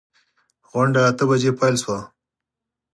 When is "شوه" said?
1.83-1.99